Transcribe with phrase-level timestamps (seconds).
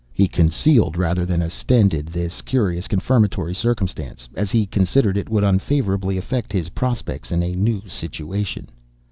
[0.11, 6.17] He concealed rather than ostended this curious confirmatory circumstance, as he considered it would unfavourably
[6.17, 8.67] affect his prospects in a new situation.